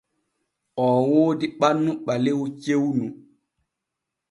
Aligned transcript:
Oo 0.83 0.99
woodi 1.09 1.45
ɓannu 1.59 1.91
ɓalew 2.05 2.41
cewnu. 2.61 3.05